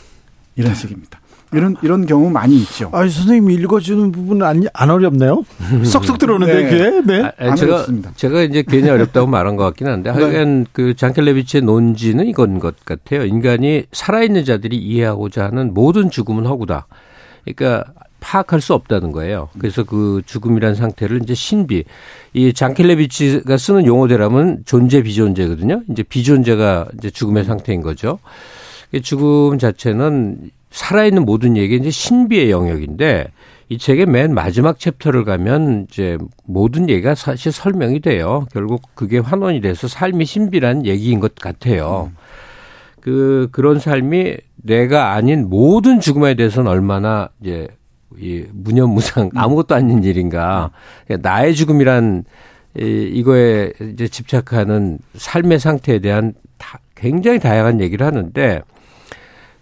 [0.56, 1.20] 이런 식입니다.
[1.52, 2.90] 이런 이런 경우 많이 있죠.
[2.92, 5.44] 아, 선생님이 읽어주는 부분은 안, 안 어렵네요.
[5.84, 6.70] 쏙쏙 들어오는데 네.
[6.70, 7.00] 그게.
[7.06, 7.22] 네.
[7.22, 8.12] 아, 아, 제가 어렵습니다.
[8.16, 10.18] 제가 이제 괜히 어렵다고 말한 것 같긴 한데 네.
[10.18, 13.24] 하여간 그 장켈레비치의 논지는 이건 것 같아요.
[13.24, 16.86] 인간이 살아있는 자들이 이해하고자 하는 모든 죽음은 허구다.
[17.44, 17.84] 그러니까
[18.20, 19.48] 파악할 수 없다는 거예요.
[19.58, 21.84] 그래서 그 죽음이란 상태를 이제 신비.
[22.34, 25.82] 이 장켈레비치가 쓰는 용어대로하면 존재 비존재거든요.
[25.90, 28.20] 이제 비존재가 이제 죽음의 상태인 거죠.
[29.02, 33.28] 죽음 자체는 살아있는 모든 얘기 이제 신비의 영역인데
[33.68, 38.46] 이 책의 맨 마지막 챕터를 가면 이제 모든 얘기가 사실 설명이 돼요.
[38.52, 42.10] 결국 그게 환원이 돼서 삶이 신비란 얘기인 것 같아요.
[43.00, 47.68] 그 그런 삶이 내가 아닌 모든 죽음에 대해서는 얼마나 이제
[48.18, 50.70] 이 무념무상 아무것도 아닌 일인가.
[51.06, 52.24] 그러니까 나의 죽음이란
[52.78, 58.62] 이, 이거에 이제 집착하는 삶의 상태에 대한 다, 굉장히 다양한 얘기를 하는데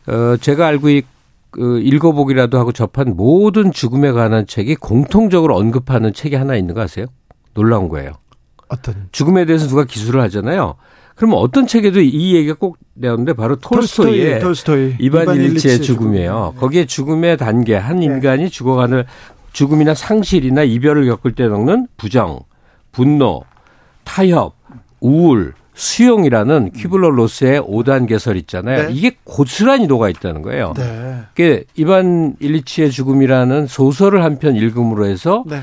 [0.06, 1.06] 어, 제가 알고 있,
[1.50, 7.06] 그 읽어보기라도 하고 접한 모든 죽음에 관한 책이 공통적으로 언급하는 책이 하나 있는 거 아세요?
[7.54, 8.12] 놀라운 거예요.
[8.68, 9.08] 어떤?
[9.12, 10.76] 죽음에 대해서 누가 기술을 하잖아요.
[11.16, 16.52] 그러면 어떤 책에도 이 얘기가 꼭 나오는데 바로 톨스토이의 톨스토이, 이반, 이반 일치의 죽음이에요.
[16.52, 16.60] 죽음.
[16.60, 18.06] 거기에 죽음의 단계, 한 네.
[18.06, 19.04] 인간이 죽어가는
[19.52, 22.40] 죽음이나 상실이나 이별을 겪을 때 겪는 부정,
[22.92, 23.42] 분노,
[24.04, 24.54] 타협,
[25.00, 28.88] 우울, 수용이라는 퀴블러 로스의 5단 계설 있잖아요.
[28.88, 28.92] 네.
[28.92, 30.74] 이게 고스란히 녹아 있다는 거예요.
[30.76, 31.20] 네.
[31.34, 35.60] 그 이반 일리치의 죽음이라는 소설을 한 편 읽음으로 해서 네.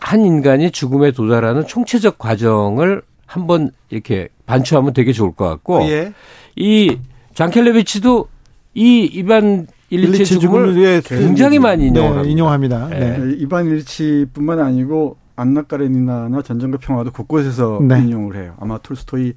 [0.00, 6.12] 한 인간이 죽음에 도달하는 총체적 과정을 한번 이렇게 반추하면 되게 좋을 것 같고 예.
[6.56, 6.96] 이
[7.34, 8.28] 장켈레비치도
[8.74, 12.22] 이 이반 일리치의 죽음을 굉장히 많이 인용합니다.
[12.22, 12.88] 네, 인용합니다.
[12.88, 13.18] 네.
[13.18, 13.34] 네.
[13.38, 18.00] 이반 일치뿐만 아니고 안나 까레니나나 전쟁과 평화도 곳곳에서 네.
[18.00, 18.54] 인용을 해요.
[18.60, 19.34] 아마 톨스토이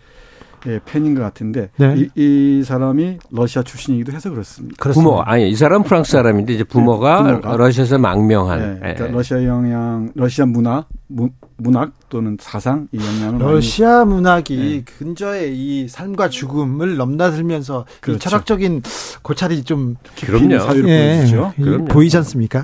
[0.65, 1.93] 의 팬인 것 같은데 네.
[1.97, 4.77] 이, 이, 사람이 러시아 출신이기도 해서 그렇습니다.
[4.79, 5.09] 그렇습니다.
[5.09, 7.57] 부모 아니 이 사람 프랑스 사람인데 이제 부모가, 네, 부모가.
[7.57, 9.11] 러시아에서 망명한 네, 그러니까 네.
[9.11, 14.15] 러시아 영향 러시아 문화 무, 문학 또는 사상 이 영향을 러시아 많이.
[14.15, 14.83] 문학이 네.
[14.85, 18.15] 근저의 이 삶과 죽음을 넘나들면서 그렇죠.
[18.15, 18.83] 이 철학적인
[19.21, 21.85] 고찰이 좀 그럼요 사유를 예, 보여주죠.
[21.89, 22.63] 보이지 않습니까?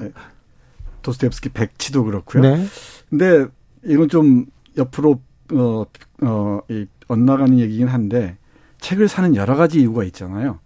[1.02, 2.42] 도스토옙스키 백치도 그렇고요.
[3.10, 3.18] 네.
[3.18, 3.52] 근데
[3.86, 4.46] 이건 좀
[4.78, 5.22] 옆으로
[5.54, 5.86] 어,
[6.22, 8.38] 어, 이, 엇나가는 얘기긴 한데
[8.80, 10.60] 책을 사는 여러 가지 이유가 있잖아요.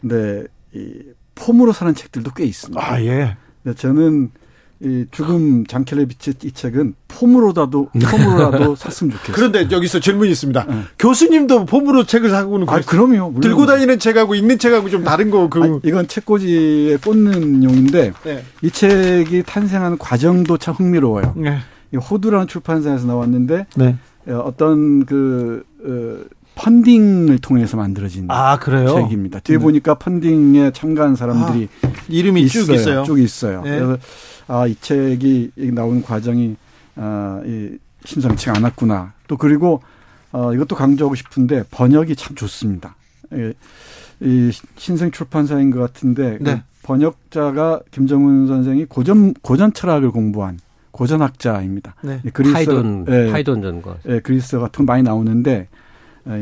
[0.00, 1.02] 근데 이
[1.34, 2.80] 폼으로 사는 책들도 꽤 있습니다.
[2.80, 3.36] 아, 예.
[3.76, 4.30] 저는
[4.80, 9.34] 이 죽음 장켈레비치 이 책은 폼으로라도 폼으로라도 샀으면 좋겠어요.
[9.34, 10.64] 그런데 여기서 질문이 있습니다.
[10.68, 10.82] 네.
[10.98, 13.30] 교수님도 폼으로 책을 사고는 아, 그럼요.
[13.30, 13.40] 물론.
[13.40, 15.62] 들고 다니는 책하고 읽는 책하고 좀 다른 거 그.
[15.62, 18.44] 아니, 이건 책꽂이에 꽂는 용인데 네.
[18.62, 21.34] 이 책이 탄생하는 과정도 참 흥미로워요.
[21.36, 21.58] 네.
[21.92, 23.96] 이 호두라는 출판사에서 나왔는데 네.
[24.26, 26.24] 어떤 그 어,
[26.56, 28.94] 펀딩을 통해서 만들어진 아, 그래요?
[28.94, 29.40] 책입니다.
[29.40, 29.62] 뒤에 네.
[29.62, 32.64] 보니까 펀딩에 참가한 사람들이 아, 이름이 있어요.
[32.64, 33.02] 쭉 있어요.
[33.04, 33.62] 쭉 있어요.
[33.62, 33.78] 네.
[33.78, 33.98] 그래서
[34.46, 36.56] 아, 이 책이 나온 과정이
[36.96, 39.12] 아, 이 심상치가 않았구나.
[39.26, 39.82] 또 그리고
[40.32, 42.96] 어, 이것도 강조하고 싶은데 번역이 참 좋습니다.
[43.32, 43.52] 이,
[44.20, 46.54] 이 신생 출판사인 것 같은데 그 네.
[46.56, 50.58] 그 번역자가 김정은 선생이 고전 고전 철학을 공부한
[50.90, 51.94] 고전학자입니다.
[52.02, 52.20] 네.
[52.32, 55.68] 그리스 파이돈 예, 파이돈 전과 예, 그리스 같은 거 많이 나오는데 예,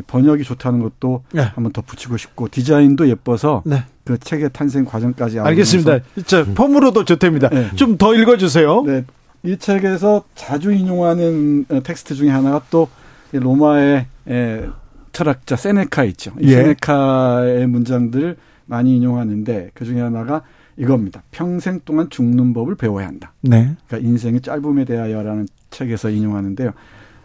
[0.07, 1.43] 번역이 좋다는 것도 네.
[1.43, 3.85] 한번 덧붙이고 싶고 디자인도 예뻐서 네.
[4.05, 5.99] 그 책의 탄생 과정까지 알겠습니다.
[6.27, 7.49] 저 폼으로도 좋답니다.
[7.49, 7.71] 네.
[7.75, 8.83] 좀더 읽어주세요.
[8.83, 9.05] 네.
[9.45, 12.89] 이 책에서 자주 인용하는 어, 텍스트 중에 하나가 또
[13.33, 14.69] 로마의 예,
[15.13, 16.33] 철학자 세네카 있죠.
[16.41, 16.57] 이 예.
[16.57, 20.43] 세네카의 문장들 많이 인용하는데 그 중에 하나가
[20.77, 21.23] 이겁니다.
[21.31, 23.33] 평생 동안 죽는 법을 배워야 한다.
[23.41, 23.75] 네.
[23.87, 26.73] 그러니까 인생의 짧음에 대하여라는 책에서 인용하는데요.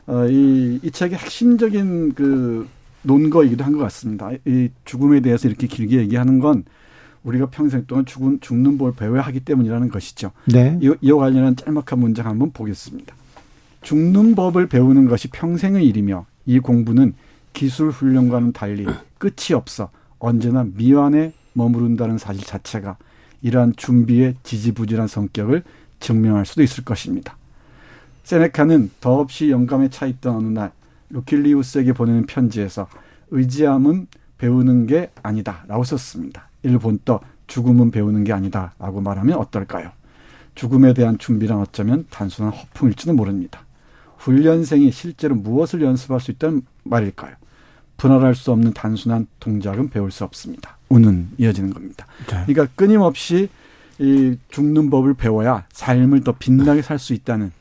[0.08, 2.68] 어, 이, 이 책의 핵심적인 그
[3.04, 4.30] 논거이기도 한 것 같습니다.
[4.46, 6.64] 이 죽음에 대해서 이렇게 길게 얘기하는 건
[7.24, 10.32] 우리가 평생 동안 죽은, 죽는 법을 배워야 하기 때문이라는 것이죠.
[10.46, 10.78] 네.
[10.82, 13.14] 이, 이와 관련한 짤막한 문장 한번 보겠습니다.
[13.82, 17.14] 죽는 법을 배우는 것이 평생의 일이며 이 공부는
[17.54, 18.86] 기술 훈련과는 달리
[19.18, 19.90] 끝이 없어
[20.20, 22.98] 언제나 미완에 머무른다는 사실 자체가
[23.42, 25.64] 이러한 준비의 지지부진한 성격을
[26.00, 27.36] 증명할 수도 있을 것입니다.
[28.28, 30.74] 세네카는 더없이 영감에 차 있던 어느 날
[31.12, 32.90] 루킬리우스에게 보내는 편지에서
[33.32, 36.50] 의지함은 배우는 게 아니다라고 썼습니다.
[36.62, 39.92] 이를 본떠 죽음은 배우는 게 아니다라고 말하면 어떨까요?
[40.56, 43.62] 죽음에 대한 준비란 어쩌면 단순한 허풍일지도 모릅니다.
[44.18, 47.34] 훈련생이 실제로 무엇을 연습할 수 있다는 말일까요?
[47.96, 50.78] 분할할 수 없는 단순한 동작은 배울 수 없습니다.
[50.90, 52.06] 우는 이어지는 겁니다.
[52.28, 52.44] 네.
[52.46, 53.48] 그러니까 끊임없이
[54.00, 57.54] 이 죽는 법을 배워야 삶을 더 빛나게 살 수 있다는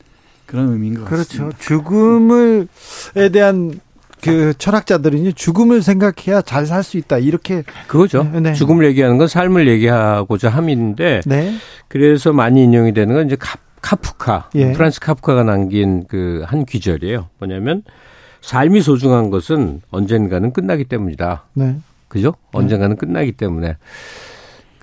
[0.47, 1.27] 그런 의미인 것 그렇죠.
[1.27, 1.57] 같습니다.
[1.57, 1.83] 그렇죠.
[1.83, 3.79] 죽음을에 대한
[4.21, 8.23] 그 철학자들은요 죽음을 생각해야 잘 살 수 있다 이렇게 그거죠.
[8.23, 8.53] 네.
[8.53, 11.53] 죽음을 얘기하는 건 삶을 얘기하고자 함인데 네.
[11.87, 14.73] 그래서 많이 인용이 되는 건 이제 카, 카프카 예.
[14.73, 17.29] 프란스 카프카가 남긴 그 한 귀절이에요.
[17.37, 17.83] 뭐냐면
[18.41, 21.43] 삶이 소중한 것은 언젠가는 끝나기 때문이다.
[21.53, 21.75] 네.
[22.07, 22.33] 그죠?
[22.53, 23.77] 언젠가는 끝나기 때문에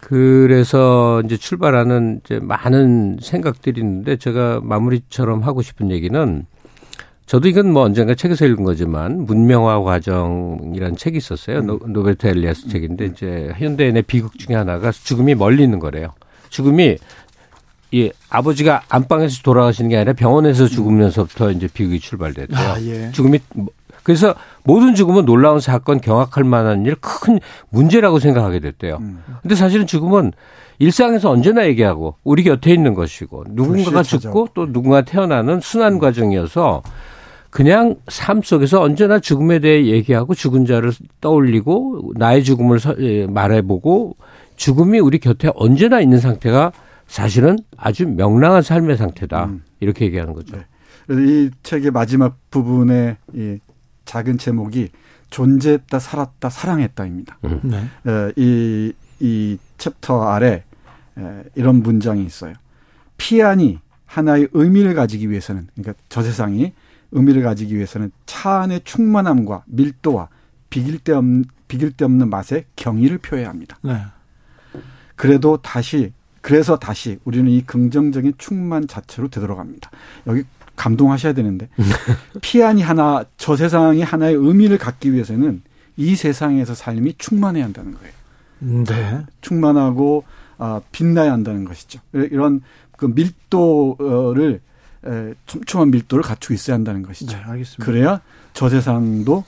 [0.05, 6.45] 그래서 이제 출발하는 이제 많은 생각들이 있는데 제가 마무리처럼 하고 싶은 얘기는
[7.25, 11.63] 저도 이건 뭐 언젠가 책에서 읽은 거지만 문명화 과정이라는 책이 있었어요.
[11.63, 16.09] 노, 노베르트 엘리아스 책인데 이제 현대인의 비극 중에 하나가 죽음이 멀리 있는 거래요.
[16.51, 16.99] 죽음이
[17.93, 22.59] 이 아버지가 안방에서 돌아가시는 게 아니라 병원에서 죽으면서부터 이제 비극이 출발됐대요.
[22.59, 23.11] 아, 예.
[23.13, 23.69] 죽음이 뭐
[24.05, 27.41] 그래서 모든 죽음은 놀라운 사건, 경악할 만한 일, 큰
[27.71, 28.99] 문제라고 생각하게 됐대요.
[29.01, 29.19] 음.
[29.43, 30.33] 근데 사실은 죽음은
[30.79, 36.83] 일상에서 언제나 얘기하고 우리 곁에 있는 것이고 누군가가 죽고 또 누군가 태어나는 순환 과정이어서
[37.51, 44.17] 그냥 삶 속에서 언제나 죽음에 대해 얘기하고 죽은 자를 떠올리고 나의 죽음을 예, 말해보고
[44.57, 46.73] 죽음이 우리 곁에 언제나 있는 상태가
[47.07, 49.45] 사실은 아주 명랑한 삶의 상태다.
[49.47, 49.63] 음.
[49.81, 50.57] 이렇게 얘기하는 거죠.
[50.57, 50.65] 네.
[51.11, 53.59] 이 책의 마지막 부분에 이
[54.05, 54.91] 작은 제목이
[55.31, 57.39] 존재했다, 살았다, 사랑했다입니다.
[57.45, 57.61] 음.
[57.65, 58.33] 네.
[58.37, 60.65] 이, 이 챕터 아래
[61.55, 62.55] 이런 문장이 있어요.
[63.17, 66.73] 피안이 하나의 의미를 가지기 위해서는, 그러니까 저 세상이
[67.13, 70.29] 의미를 가지기 위해서는 차 안의 충만함과 밀도와
[70.71, 73.79] 비길 데 없는, 비길 데 없는 맛의 경의를 표해야 합니다.
[73.83, 74.03] 네.
[75.17, 79.91] 그래도 다시, 그래서 다시 우리는 이 긍정적인 충만 자체로 되돌아갑니다.
[80.27, 80.45] 여기
[80.77, 81.69] 감동하셔야 되는데
[82.43, 85.63] 피안이 하나 저 세상이 하나의 의미를 갖기 위해서는
[85.97, 88.85] 이 세상에서 삶이 충만해야 한다는 거예요.
[88.85, 89.25] 네.
[89.41, 90.25] 충만하고
[90.59, 92.01] 아, 빛나야 한다는 것이죠.
[92.13, 92.63] 이런
[92.97, 94.61] 그 밀도를
[95.07, 97.37] 에, 촘촘한 밀도를 갖추고 있어야 한다는 것이죠.
[97.37, 97.85] 네, 알겠습니다.
[97.85, 98.21] 그래야
[98.53, 99.45] 저 세상도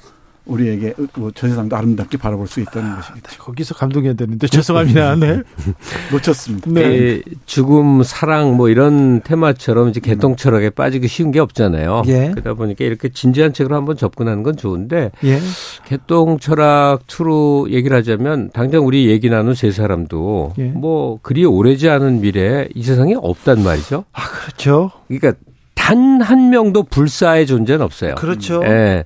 [0.46, 3.30] 우리에게 뭐저 세상도 아름답게 바라볼 수 있다는 아, 것이겠죠.
[3.30, 5.16] 네, 거기서 감동해야 되는데 죄송합니다.
[5.16, 5.42] 네.
[6.12, 6.70] 놓쳤습니다.
[6.70, 7.20] 네.
[7.44, 12.02] 죽음, 사랑 뭐 이런 테마처럼 이제 개똥 철학에 빠지기 쉬운 게 없잖아요.
[12.06, 12.30] 예.
[12.30, 15.38] 그러다 보니까 이렇게 진지한 책으로 한번 접근하는 건 좋은데 예.
[15.84, 20.64] 개똥 철학 투로 얘기를 하자면 당장 우리 얘기 나눈 세 사람도 예.
[20.64, 24.04] 뭐 그리 오래지 않은 미래에 이 세상에 없단 말이죠.
[24.12, 24.90] 아, 그렇죠.
[25.08, 25.32] 그러니까
[25.74, 28.14] 단 한 명도 불사의 존재는 없어요.
[28.16, 28.60] 그렇죠.
[28.64, 29.04] 예.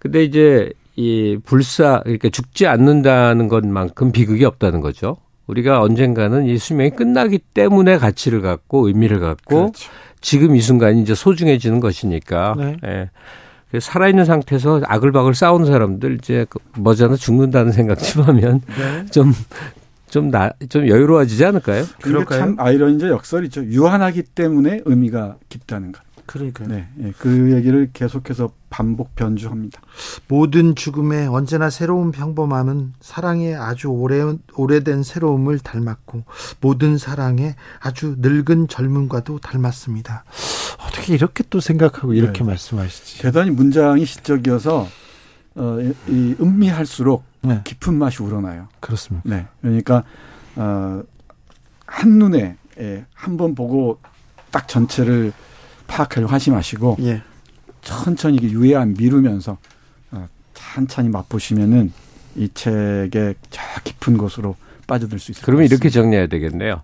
[0.00, 5.16] 근데 이제 이 불사 그러니까 죽지 않는다는 것만큼 비극이 없다는 거죠.
[5.46, 9.90] 우리가 언젠가는 이 수명이 끝나기 때문에 가치를 갖고 의미를 갖고 그렇죠.
[10.20, 12.54] 지금 이 순간이 이제 소중해지는 것이니까.
[12.58, 12.76] 네.
[12.84, 13.10] 예.
[13.78, 19.06] 살아있는 상태에서 아글바글 싸우는 사람들 이제 그 머지않아 죽는다는 생각 좀 하면 네.
[19.10, 19.32] 좀,
[20.08, 21.84] 좀 나, 좀 여유로워지지 않을까요?
[22.00, 22.40] 그럴까요?
[22.40, 23.08] 참 아이러니죠.
[23.08, 23.66] 역설이죠.
[23.66, 26.00] 유한하기 때문에 의미가 깊다는 것.
[26.28, 26.68] 그러니까요.
[26.68, 29.80] 네, 네, 그 얘기를 계속해서 반복 변주합니다.
[30.28, 34.22] 모든 죽음에 언제나 새로운 평범함은 사랑의 아주 오래
[34.54, 36.24] 오래된 새로움을 닮았고
[36.60, 40.24] 모든 사랑에 아주 늙은 젊음과도 닮았습니다.
[40.86, 42.44] 어떻게 이렇게 또 생각하고 이렇게 네.
[42.44, 43.22] 말씀하시지?
[43.22, 44.86] 대단히 문장이 시적이어서
[45.54, 47.62] 어, 이 음미할수록 네.
[47.64, 48.68] 깊은 맛이 우러나요.
[48.80, 49.28] 그렇습니다.
[49.28, 50.04] 네, 그러니까
[50.56, 51.02] 어,
[51.86, 53.98] 한 눈에 예, 한 번 보고
[54.50, 55.32] 딱 전체를
[55.88, 57.22] 파악하려고 하지 마시고 예.
[57.82, 59.58] 천천히 유예한 미루면서
[60.12, 61.92] 어, 천천히 맛보시면은
[62.36, 64.54] 이 책의 저 깊은 곳으로
[64.86, 66.82] 빠져들 수 있을 그러면 이렇게 정리해야 되겠네요.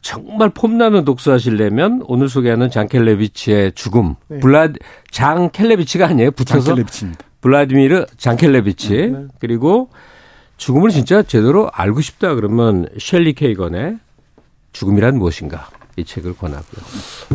[0.00, 4.14] 정말 폼나는 독서하시려면 오늘 소개하는 장 켈레비치의 죽음.
[4.28, 4.38] 네.
[4.38, 4.68] 블라
[5.10, 6.30] 장 켈레비치가 아니에요.
[6.30, 7.24] 붙여서 장 켈레비치입니다.
[7.40, 9.26] 블라디미르 장 켈레비치 네, 네.
[9.40, 9.90] 그리고
[10.56, 13.98] 죽음을 진짜 제대로 알고 싶다 그러면 셸리 케이건의
[14.72, 16.84] 죽음이란 무엇인가 이 책을 권하고요.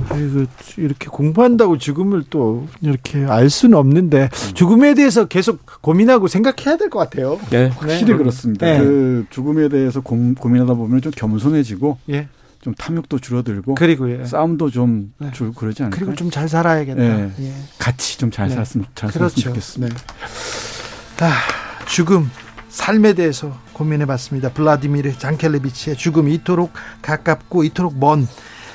[0.09, 0.45] 아이고
[0.77, 6.99] 이렇게 공부한다고 죽음을 또 이렇게 알 수는 없는데 죽음에 대해서 계속 고민하고 생각해야 될 것
[6.99, 7.39] 같아요.
[7.51, 8.17] 네, 확실히 네.
[8.17, 8.65] 그렇습니다.
[8.65, 8.79] 네.
[8.79, 12.27] 그 죽음에 대해서 고, 민하다 보면 좀 겸손해지고 예.
[12.61, 14.25] 좀 탐욕도 줄어들고 그리고 예.
[14.25, 15.31] 싸움도 좀 네.
[15.31, 17.01] 줄, 그러지 않을까 그리고 좀 잘 살아야겠다.
[17.01, 17.31] 예.
[17.39, 17.53] 예.
[17.77, 18.53] 같이 좀잘 네.
[18.55, 19.35] 살았으면 잘 그렇죠.
[19.39, 19.95] 살았으면 좋겠습니다.
[19.95, 21.25] 네.
[21.25, 21.31] 아,
[21.87, 22.29] 죽음
[22.69, 24.51] 삶에 대해서 고민해봤습니다.
[24.51, 28.27] 블라디미르 장켈레비치의 죽음 이토록 가깝고 이토록 먼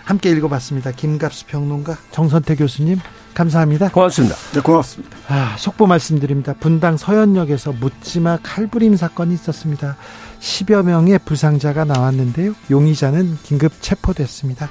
[0.04, 0.92] 함께 읽어봤습니다.
[0.92, 2.98] 김갑수 평론가 정선태 교수님
[3.34, 3.90] 감사합니다.
[3.90, 4.36] 고맙습니다.
[4.52, 5.16] 네, 고맙습니다.
[5.28, 6.54] 아, 속보 말씀드립니다.
[6.58, 9.96] 분당 서현역에서 묻지마 칼부림 사건이 있었습니다.
[10.40, 12.54] 10여 명의 부상자가 나왔는데요.
[12.70, 14.70] 용의자는 긴급 체포됐습니다.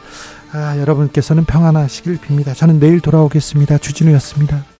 [0.53, 2.55] 아, 여러분께서는 평안하시길 빕니다.
[2.55, 3.79] 저는 내일 돌아오겠습니다.
[3.79, 4.63] 주진우였습니다.